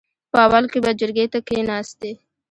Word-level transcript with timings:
په 0.31 0.37
اول 0.45 0.63
کې 0.71 0.79
به 0.83 0.91
جرګې 0.99 1.25
ته 1.33 1.39
نه 1.41 1.45
کېناستې. 1.47 2.11